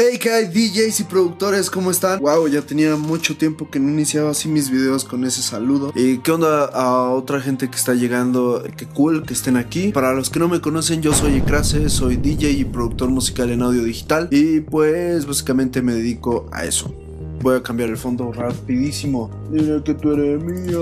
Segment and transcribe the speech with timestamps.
[0.00, 1.70] Hey, ¿qué hay DJs y productores?
[1.70, 2.20] ¿Cómo están?
[2.20, 5.92] Wow, ya tenía mucho tiempo que no iniciaba así mis videos con ese saludo.
[5.96, 8.62] ¿Y qué onda a otra gente que está llegando?
[8.76, 9.90] Qué cool que estén aquí.
[9.90, 13.60] Para los que no me conocen, yo soy Ecrase, soy DJ y productor musical en
[13.60, 14.28] audio digital.
[14.30, 16.94] Y pues básicamente me dedico a eso.
[17.40, 19.30] Voy a cambiar el fondo rapidísimo.
[19.50, 20.78] Dile que tú eres mía,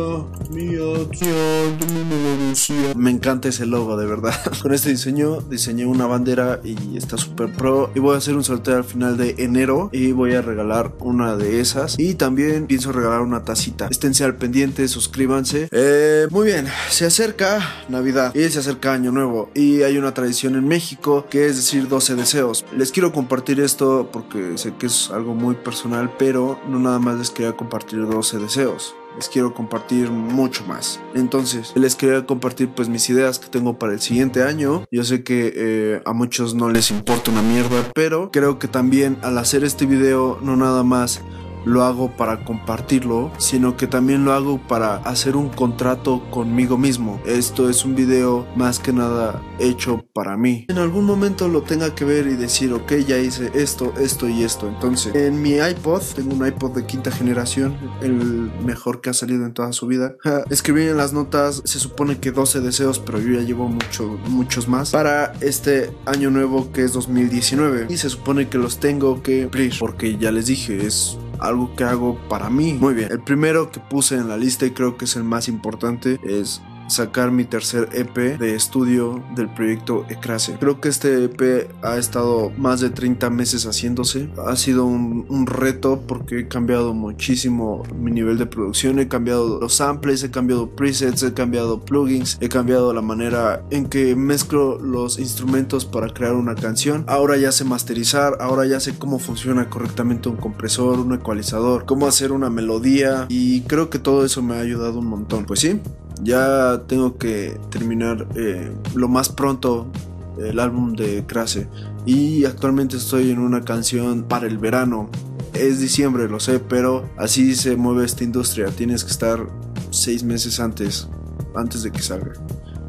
[0.50, 4.34] mía, tía, Me encanta ese logo, de verdad.
[4.62, 7.90] Con este diseño diseñé una bandera y está súper pro.
[7.95, 11.36] Y voy a hacer un sorteo al final de enero y voy a regalar una
[11.36, 11.99] de esas.
[11.99, 13.88] Y también pienso regalar una tacita.
[13.91, 15.68] Esténse al pendiente, suscríbanse.
[15.72, 19.50] Eh, muy bien, se acerca Navidad y se acerca Año Nuevo.
[19.54, 22.64] Y hay una tradición en México que es decir 12 deseos.
[22.77, 27.18] Les quiero compartir esto porque sé que es algo muy personal, pero no nada más
[27.18, 28.95] les quería compartir 12 deseos.
[29.17, 31.00] Les quiero compartir mucho más.
[31.14, 34.84] Entonces, les quería compartir pues mis ideas que tengo para el siguiente año.
[34.91, 39.19] Yo sé que eh, a muchos no les importa una mierda, pero creo que también
[39.22, 41.22] al hacer este video no nada más
[41.66, 47.20] lo hago para compartirlo, sino que también lo hago para hacer un contrato conmigo mismo.
[47.27, 50.64] Esto es un video más que nada hecho para mí.
[50.68, 54.44] En algún momento lo tenga que ver y decir, ok, ya hice esto, esto y
[54.44, 54.68] esto.
[54.68, 59.44] Entonces, en mi iPod, tengo un iPod de quinta generación, el mejor que ha salido
[59.44, 60.14] en toda su vida.
[60.50, 64.69] Escribí en las notas, se supone que 12 deseos, pero yo ya llevo mucho, muchos
[64.69, 67.86] más para este año nuevo que es 2019.
[67.88, 71.84] Y se supone que los tengo que cumplir, porque ya les dije, es algo que
[71.84, 72.74] hago para mí.
[72.74, 75.48] Muy bien, el primero que puse en la lista y creo que es el más
[75.48, 80.56] importante es sacar mi tercer EP de estudio del proyecto Ecrase.
[80.58, 84.30] Creo que este EP ha estado más de 30 meses haciéndose.
[84.46, 88.98] Ha sido un, reto porque he cambiado muchísimo mi nivel de producción.
[88.98, 93.86] He cambiado los samples, he cambiado presets, he cambiado plugins, he cambiado la manera en
[93.86, 97.04] que mezclo los instrumentos para crear una canción.
[97.06, 102.06] Ahora ya sé masterizar, ahora ya sé cómo funciona correctamente un compresor, un ecualizador, cómo
[102.06, 105.44] hacer una melodía y creo que todo eso me ha ayudado un montón.
[105.44, 105.80] Pues sí,
[106.22, 109.91] ya tengo que terminar eh, lo más pronto
[110.38, 111.69] el álbum de Crase.
[112.04, 115.10] Y actualmente estoy en una canción para el verano.
[115.53, 118.66] Es diciembre, lo sé, pero así se mueve esta industria.
[118.69, 119.47] Tienes que estar
[119.91, 121.09] seis meses antes,
[121.55, 122.32] antes de que salga.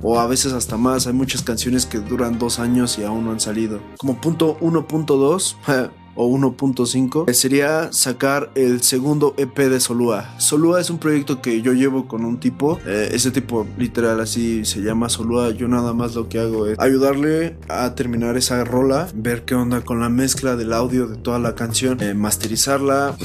[0.02, 1.08] O a veces hasta más.
[1.08, 3.80] Hay muchas canciones que duran dos años y aún no han salido.
[3.98, 5.56] Como punto 1.2,
[6.18, 10.38] o 1.5 sería sacar el segundo EP de Solúa.
[10.40, 14.66] Solúa es un proyecto que yo llevo con un tipo, eh, ese tipo literal así
[14.66, 15.52] se llama Solúa.
[15.52, 19.82] Yo nada más lo que hago es ayudarle a terminar esa rola, ver qué onda
[19.82, 23.16] con la mezcla del audio de toda la canción, eh, masterizarla.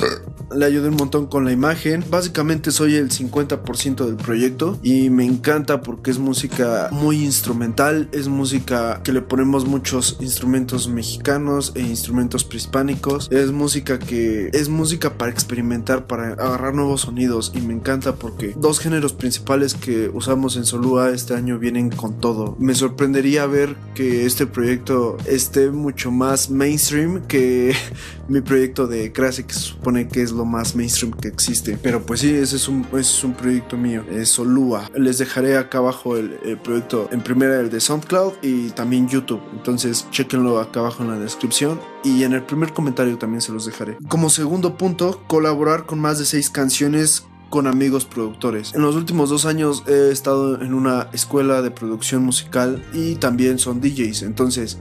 [0.55, 2.05] Le ayudé un montón con la imagen.
[2.11, 8.29] Básicamente soy el 50% del proyecto y me encanta porque es música muy instrumental, es
[8.29, 15.15] música que le ponemos muchos instrumentos mexicanos e instrumentos prehispánicos es música que es música
[15.15, 20.57] para experimentar, para agarrar nuevos sonidos y me encanta porque dos géneros principales que usamos
[20.57, 22.57] en Solúa este año vienen con todo.
[22.59, 27.75] Me sorprendería ver que este proyecto esté mucho más mainstream que
[28.29, 31.79] mi proyecto de Crase que se supone que es lo más mainstream que existe.
[31.83, 34.91] Pero pues sí, ese es un, es un proyecto mío, es Solúa.
[34.95, 39.43] Les dejaré acá abajo el, el proyecto en primera el de SoundCloud y también YouTube.
[39.53, 43.67] Entonces chequenlo acá abajo en la descripción y en el primer comentario también se los
[43.67, 43.97] dejaré.
[44.09, 48.75] Como segundo punto, colaborar con más de seis canciones con amigos productores.
[48.75, 53.59] En los últimos dos años he estado en una escuela de producción musical y también
[53.59, 54.79] son DJs, entonces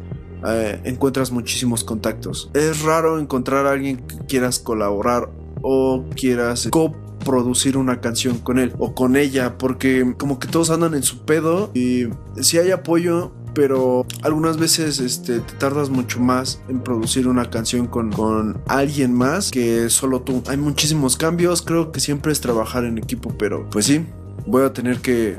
[0.48, 2.50] eh, encuentras muchísimos contactos.
[2.54, 5.30] Es raro encontrar a alguien que quieras colaborar
[5.62, 10.94] o quieras coproducir una canción con él o con ella porque como que todos andan
[10.94, 12.08] en su pedo y
[12.42, 17.88] si hay apoyo pero algunas veces este, te tardas mucho más en producir una canción
[17.88, 20.44] con, con alguien más que solo tú.
[20.48, 24.06] Hay muchísimos cambios, creo que siempre es trabajar en equipo, pero pues sí,
[24.46, 25.38] voy a tener que,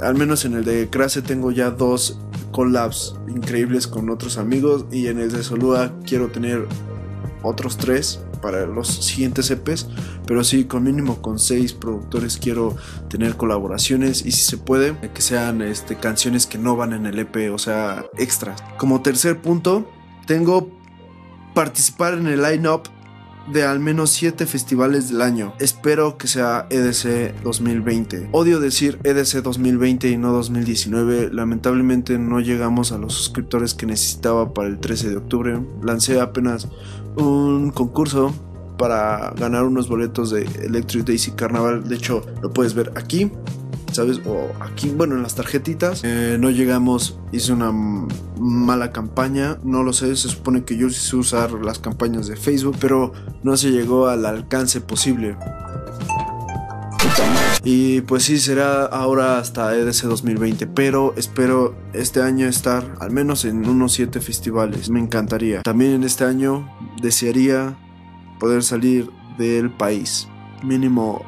[0.00, 2.18] al menos en el de Crase tengo ya dos
[2.50, 6.66] collabs increíbles con otros amigos y en el de Solúa quiero tener
[7.44, 9.88] otros tres para los siguientes EPs,
[10.26, 12.76] pero sí, con mínimo con seis productores quiero
[13.08, 17.18] tener colaboraciones y si se puede, que sean este, canciones que no van en el
[17.18, 18.62] EP, o sea, extras.
[18.76, 19.88] Como tercer punto,
[20.26, 20.68] tengo
[21.54, 22.82] participar en el line-up
[23.52, 25.54] de al menos 7 festivales del año.
[25.58, 28.28] Espero que sea EDC 2020.
[28.32, 31.30] Odio decir EDC 2020 y no 2019.
[31.32, 35.60] Lamentablemente no llegamos a los suscriptores que necesitaba para el 13 de octubre.
[35.82, 36.68] Lancé apenas
[37.16, 38.34] un concurso
[38.76, 41.88] para ganar unos boletos de Electric Daisy Carnaval.
[41.88, 43.30] De hecho, lo puedes ver aquí.
[43.94, 44.20] ¿Sabes?
[44.26, 46.02] O aquí, bueno, en las tarjetitas.
[46.04, 47.72] Eh, no llegamos, hice una
[48.38, 52.36] mala campaña, no lo sé, se supone que yo sí sé usar las campañas de
[52.36, 53.12] Facebook, pero
[53.42, 55.36] no se llegó al alcance posible.
[57.62, 63.46] Y pues sí, será ahora hasta EDC 2020, pero espero este año estar al menos
[63.46, 64.90] en unos 7 festivales.
[64.90, 65.62] Me encantaría.
[65.62, 66.68] También en este año
[67.00, 67.78] desearía
[68.38, 69.08] poder salir
[69.38, 70.28] del país.
[70.62, 71.24] Mínimo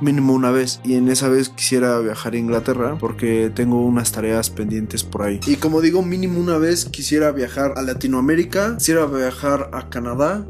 [0.00, 4.50] mínimo una vez y en esa vez quisiera viajar a Inglaterra porque tengo unas tareas
[4.50, 5.40] pendientes por ahí.
[5.46, 10.44] Y como digo, mínimo una vez quisiera viajar a Latinoamérica, quisiera viajar a Canadá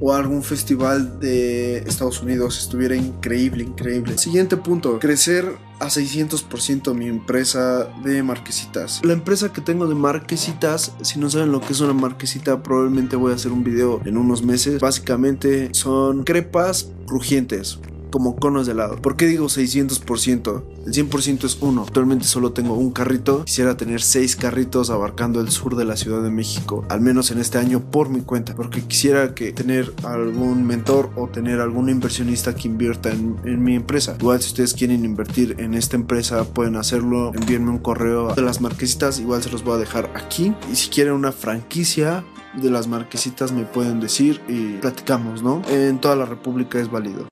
[0.00, 4.16] o algún festival de Estados Unidos estuviera increíble, increíble.
[4.16, 9.00] Siguiente punto, crecer a 600% mi empresa de marquesitas.
[9.04, 13.16] La empresa que tengo de marquesitas, si no saben lo que es una marquesita, probablemente
[13.16, 14.80] voy a hacer un video en unos meses.
[14.80, 17.80] Básicamente son crepas crujientes
[18.10, 18.96] como conos de helado.
[18.96, 20.62] ¿Por qué digo 600%?
[20.86, 21.82] El 100% es uno.
[21.82, 23.44] Actualmente solo tengo un carrito.
[23.44, 26.84] Quisiera tener seis carritos abarcando el sur de la Ciudad de México.
[26.88, 28.54] Al menos en este año por mi cuenta.
[28.54, 33.74] Porque quisiera que tener algún mentor o tener algún inversionista que invierta en, en mi
[33.74, 34.16] empresa.
[34.18, 37.32] Igual si ustedes quieren invertir en esta empresa pueden hacerlo.
[37.34, 39.18] Envíenme un correo de las marquesitas.
[39.20, 40.54] Igual se los voy a dejar aquí.
[40.72, 42.24] Y si quieren una franquicia
[42.54, 45.62] de las marquesitas me pueden decir y platicamos, ¿no?
[45.68, 47.28] En toda la República es válido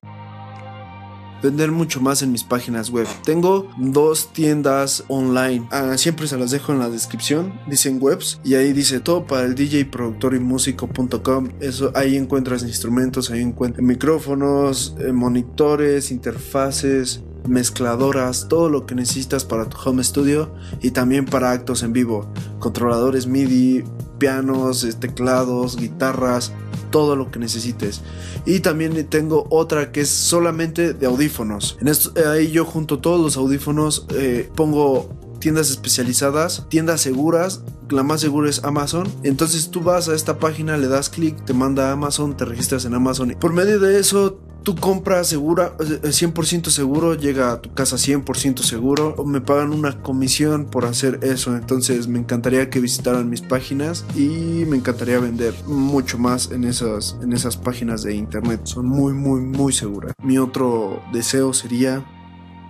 [1.42, 3.06] vender mucho más en mis páginas web.
[3.24, 5.66] Tengo dos tiendas online.
[5.70, 7.52] Ah, siempre se las dejo en la descripción.
[7.66, 11.48] Dicen webs y ahí dice todo para el DJ productor y músico.com.
[11.60, 19.44] Eso ahí encuentras instrumentos, ahí encuentras micrófonos, eh, monitores, interfaces, mezcladoras, todo lo que necesitas
[19.44, 20.52] para tu home studio
[20.82, 23.84] y también para actos en vivo, controladores MIDI,
[24.18, 26.52] pianos, teclados, guitarras,
[26.90, 28.02] todo lo que necesites.
[28.44, 31.76] Y también tengo otra que es solamente de audífonos.
[31.80, 35.08] En esto, eh, ahí yo junto todos los audífonos eh, pongo
[35.38, 37.62] tiendas especializadas, tiendas seguras.
[37.90, 39.08] La más segura es Amazon.
[39.22, 42.84] Entonces tú vas a esta página, le das clic, te manda a Amazon, te registras
[42.84, 43.36] en Amazon.
[43.38, 49.14] Por medio de eso tu compra segura, 100% seguro, llega a tu casa 100% seguro,
[49.24, 54.64] me pagan una comisión por hacer eso, entonces me encantaría que visitaran mis páginas y
[54.66, 59.40] me encantaría vender mucho más en esas, en esas páginas de internet, son muy muy
[59.40, 60.12] muy seguras.
[60.20, 62.04] Mi otro deseo sería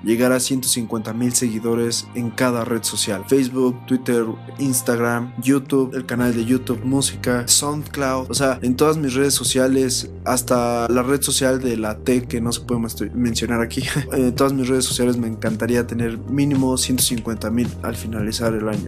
[0.06, 3.24] llegar a 150 mil seguidores en cada red social.
[3.26, 4.24] Facebook, Twitter,
[4.58, 10.10] Instagram, YouTube, el canal de YouTube, música, SoundCloud, o sea, en todas mis redes sociales,
[10.24, 12.80] hasta la red social de la T que no se puede
[13.14, 13.82] mencionar aquí.
[14.12, 18.86] en todas mis redes sociales me encantaría tener mínimo 150 mil al finalizar el año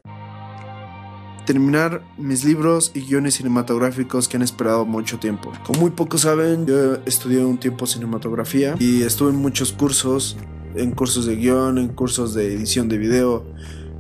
[1.49, 5.51] terminar mis libros y guiones cinematográficos que han esperado mucho tiempo.
[5.65, 10.37] Como muy pocos saben, yo estudié un tiempo cinematografía y estuve en muchos cursos
[10.79, 13.45] en cursos de guion, en cursos de edición de video,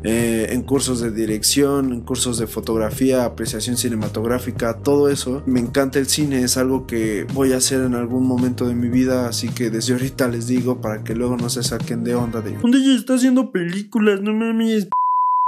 [0.04, 5.42] eh, en cursos de dirección, en cursos de fotografía, apreciación cinematográfica, todo eso.
[5.46, 8.88] Me encanta el cine, es algo que voy a hacer en algún momento de mi
[8.88, 12.40] vida, así que desde ahorita les digo para que luego no se saquen de onda
[12.40, 12.52] de...
[12.52, 14.20] ¿Dónde ya está haciendo películas?
[14.20, 14.88] No mames.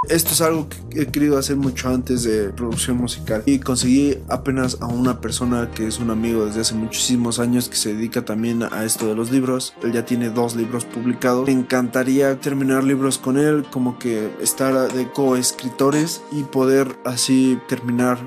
[0.08, 4.79] Esto es algo que he querido hacer mucho antes de producción musical y conseguí apenas
[4.81, 8.62] a una persona que es un amigo desde hace muchísimos años que se dedica también
[8.62, 9.75] a esto de los libros.
[9.82, 11.47] Él ya tiene dos libros publicados.
[11.47, 18.19] Me encantaría terminar libros con él, como que estar de coescritores y poder así terminar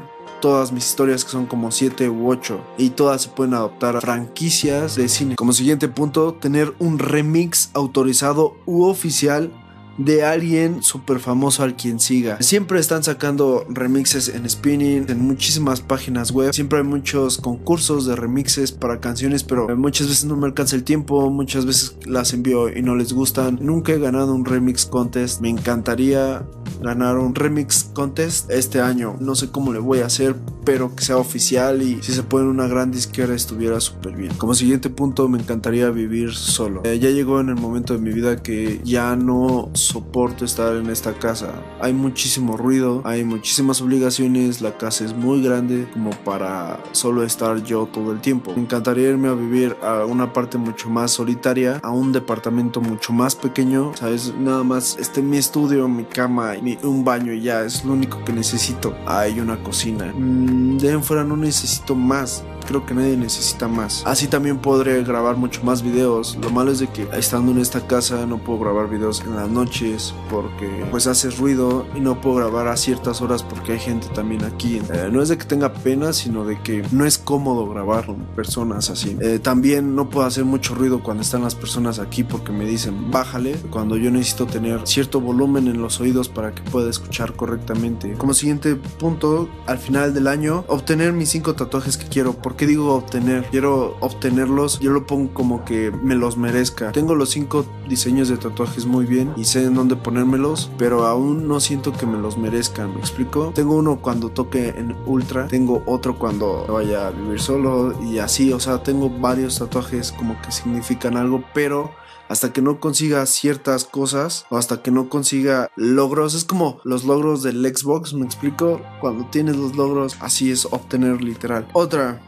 [0.44, 4.02] todas mis historias que son como 7 u 8 y todas se pueden adoptar a
[4.02, 5.36] franquicias de cine.
[5.36, 9.52] Como siguiente punto, tener un remix autorizado u oficial
[9.98, 12.42] de alguien súper famoso al quien siga.
[12.42, 16.54] Siempre están sacando remixes en Spinning, en muchísimas páginas web.
[16.54, 20.84] Siempre hay muchos concursos de remixes para canciones, pero muchas veces no me alcanza el
[20.84, 23.60] tiempo, muchas veces las envío y no les gustan.
[23.62, 25.42] Nunca he ganado un remix contest.
[25.42, 26.46] Me encantaría
[26.84, 29.16] ganar un remix contest este año.
[29.20, 30.36] No sé cómo le voy a hacer,
[30.66, 34.34] pero que sea oficial y si se en una gran disquera estuviera súper bien.
[34.36, 36.82] Como siguiente punto, me encantaría vivir solo.
[36.84, 40.90] Eh, ya llegó en el momento de mi vida que ya no soporto estar en
[40.90, 41.52] esta casa.
[41.80, 47.64] Hay muchísimo ruido, hay muchísimas obligaciones, la casa es muy grande como para solo estar
[47.64, 48.54] yo todo el tiempo.
[48.56, 53.14] Me encantaría irme a vivir a una parte mucho más solitaria, a un departamento mucho
[53.14, 57.94] más pequeño, sabes, nada más este mi estudio, mi cama un baño ya es lo
[57.94, 58.96] único que necesito.
[59.06, 60.12] Hay una cocina.
[60.14, 64.04] Mm, de en fuera no necesito más creo que nadie necesita más.
[64.06, 66.38] Así también podré grabar mucho más videos.
[66.42, 69.50] Lo malo es de que estando en esta casa no puedo grabar videos en las
[69.50, 74.08] noches porque pues hace ruido y no puedo grabar a ciertas horas porque hay gente
[74.14, 74.82] también aquí.
[74.94, 78.18] Eh, no es de que tenga pena, sino de que no es cómodo grabar con
[78.36, 79.18] personas así.
[79.22, 83.12] Eh, también no puedo hacer mucho ruido cuando están las personas aquí porque me dicen
[83.12, 88.14] bájale cuando yo necesito tener cierto volumen en los oídos para que pueda escuchar correctamente.
[88.14, 92.34] Como siguiente punto, al final del año, obtener mis cinco tatuajes que quiero.
[92.34, 93.46] ¿Por qué digo obtener?
[93.52, 96.92] Quiero obtenerlos, yo lo pongo como que me los merezca.
[96.92, 101.48] Tengo los cinco diseños de tatuajes muy bien y sé en dónde ponérmelos, pero aún
[101.48, 102.94] no siento que me los merezcan.
[102.94, 103.52] ¿Me explico?
[103.54, 108.54] Tengo uno cuando toque en Ultra, tengo otro cuando vaya a vivir solo y así,
[108.54, 111.92] o sea, tengo varios tatuajes como que significan algo, pero
[112.30, 116.34] hasta que no consiga ciertas cosas o hasta que no consiga logros.
[116.34, 118.82] Es como los logros del Xbox, me explico.
[119.02, 121.68] Cuando tienes los logros, así es obtener literal.
[121.74, 122.22] Otra,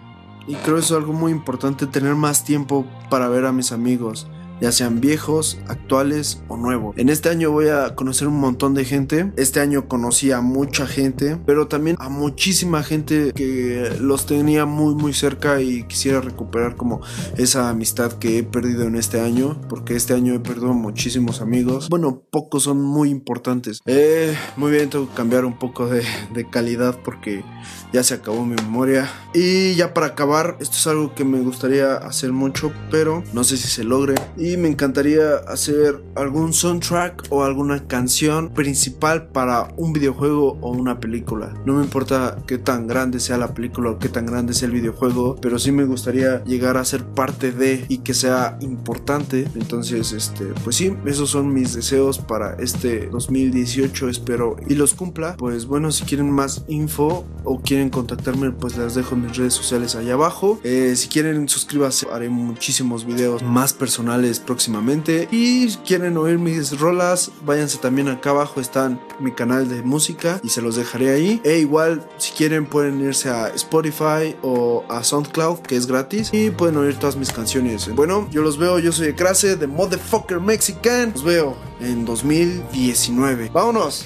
[0.48, 4.28] y creo eso es algo muy importante, tener más tiempo para ver a mis amigos
[4.62, 6.98] ya sean viejos, actuales o nuevos.
[6.98, 9.32] En este año voy a conocer un montón de gente.
[9.38, 14.96] Este año conocí a mucha gente, pero también a muchísima gente que los tenía muy
[14.96, 17.02] muy cerca y quisiera recuperar como
[17.38, 21.90] esa amistad que he perdido en este año, porque este año he perdido muchísimos amigos.
[21.90, 23.82] Bueno, pocos son muy importantes.
[23.86, 26.04] Eh, muy bien, tengo que cambiar un poco de,
[26.52, 27.44] calidad porque
[27.92, 29.10] ya se acabó mi memoria.
[29.34, 33.58] Y ya para acabar, esto es algo que me gustaría hacer mucho, pero no sé
[33.58, 34.16] si se logre
[34.58, 41.54] me encantaría hacer algún soundtrack o alguna canción principal para un videojuego o una película.
[41.66, 44.74] No me importa qué tan grande sea la película o qué tan grande sea el
[44.74, 49.48] videojuego, pero sí me gustaría llegar a ser parte de y que sea importante.
[49.56, 55.36] Entonces, este, pues sí, esos son mis deseos para este 2018, espero y los cumpla.
[55.38, 59.54] Pues bueno, si quieren más info o quieren contactarme, pues las dejo en mis redes
[59.54, 60.60] sociales allá abajo.
[60.64, 65.28] Eh, si quieren, suscríbase, haré muchísimos videos más personales próximamente.
[65.32, 70.50] Y quieren oír mis rolas, váyanse también acá abajo, están mi canal de música y
[70.50, 71.42] se los dejaré ahí.
[71.44, 76.50] E igual, si quieren, pueden irse a Spotify o a SoundCloud, que es gratis, y
[76.50, 77.94] pueden oír todas mis canciones.
[77.94, 81.12] Bueno, yo los veo, yo soy Ecrase de Motherfucker Mexican.
[81.14, 83.50] Los veo en 2019.
[83.54, 84.06] ¡Vámonos!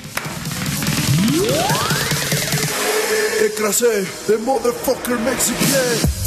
[3.42, 6.19] Ecrase de Motherfucker Mexican.